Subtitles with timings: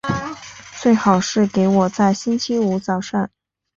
[0.81, 3.29] 最好是给我在星期五早上